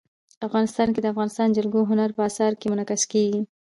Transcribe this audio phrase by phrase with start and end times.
[0.47, 3.41] افغانستان کې د افغانستان جلکو د هنر په اثار کې منعکس کېږي.